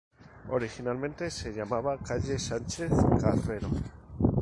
[0.49, 3.69] Originalmente se llamaba Calle Sánchez Carrero.